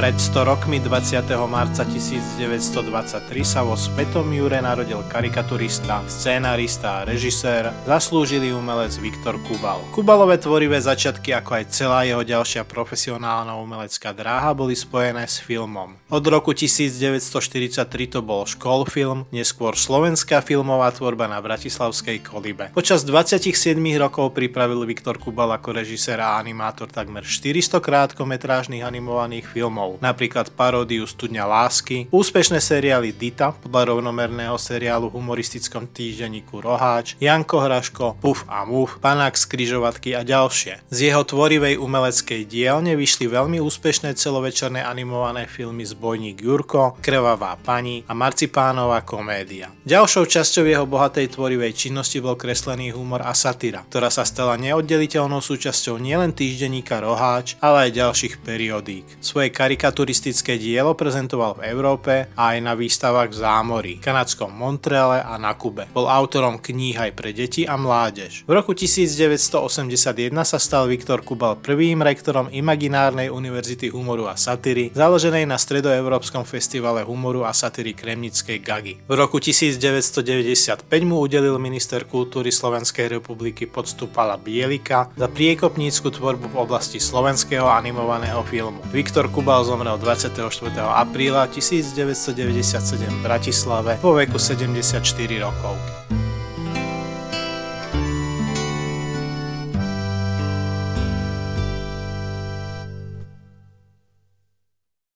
[0.00, 1.28] Pred 100 rokmi 20.
[1.44, 9.84] marca 1923 sa vo Svetom Jure narodil karikaturista, scénarista a režisér, zaslúžilý umelec Viktor Kubal.
[9.92, 16.00] Kubalové tvorivé začiatky ako aj celá jeho ďalšia profesionálna umelecká dráha boli spojené s filmom.
[16.08, 22.72] Od roku 1943 to bol školfilm, neskôr slovenská filmová tvorba na Bratislavskej kolibe.
[22.72, 29.89] Počas 27 rokov pripravil Viktor Kubal ako režisér a animátor takmer 400 krátkometrážnych animovaných filmov
[29.90, 37.58] filmov, napríklad paródiu Studňa lásky, úspešné seriály Dita podľa rovnomerného seriálu humoristickom týždenníku Roháč, Janko
[37.66, 40.86] Hraško, Puf a Muf, Panák z križovatky a ďalšie.
[40.90, 48.06] Z jeho tvorivej umeleckej dielne vyšli veľmi úspešné celovečerné animované filmy Zbojník Jurko, Krvavá pani
[48.06, 49.72] a Marcipánová komédia.
[49.86, 55.40] Ďalšou časťou jeho bohatej tvorivej činnosti bol kreslený humor a satyra, ktorá sa stala neoddeliteľnou
[55.40, 59.06] súčasťou nielen týždenníka Roháč, ale aj ďalších periodík.
[59.24, 65.22] Svoje kariky karikaturistické dielo prezentoval v Európe a aj na výstavách v zámorí, kanadskom Montreale
[65.22, 65.86] a na Kube.
[65.94, 68.42] Bol autorom kníh aj pre deti a mládež.
[68.42, 75.46] V roku 1981 sa stal Viktor Kubal prvým rektorom Imaginárnej univerzity humoru a satyry, založenej
[75.46, 78.94] na Stredoeurópskom festivale humoru a satyry Kremnickej Gagy.
[79.06, 86.56] V roku 1995 mu udelil minister kultúry Slovenskej republiky podstupala Bielika za priekopnícku tvorbu v
[86.58, 88.82] oblasti slovenského animovaného filmu.
[88.90, 90.70] Viktor Kubal zomrel 24.
[90.80, 95.02] apríla 1997 v Bratislave vo veku 74
[95.40, 95.76] rokov.